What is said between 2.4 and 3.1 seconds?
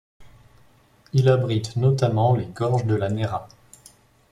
gorges de